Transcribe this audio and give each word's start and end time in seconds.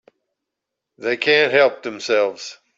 They 0.97 1.15
can't 1.15 1.53
help 1.53 1.83
themselves. 1.83 2.57